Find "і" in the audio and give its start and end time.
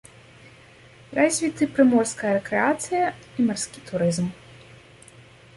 3.05-3.39